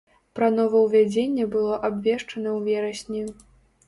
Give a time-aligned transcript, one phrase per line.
[0.37, 3.23] Пра новаўвядзенне было абвешчана ў верасні.